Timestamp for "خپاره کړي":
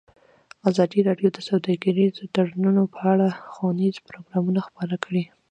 4.67-5.23